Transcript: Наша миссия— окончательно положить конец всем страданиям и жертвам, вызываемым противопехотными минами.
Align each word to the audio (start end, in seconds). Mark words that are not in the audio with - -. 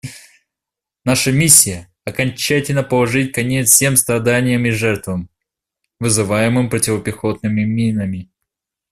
Наша 1.05 1.31
миссия— 1.31 1.87
окончательно 2.05 2.81
положить 2.81 3.33
конец 3.33 3.69
всем 3.69 3.95
страданиям 3.95 4.65
и 4.65 4.71
жертвам, 4.71 5.29
вызываемым 5.99 6.71
противопехотными 6.71 7.65
минами. 7.65 8.31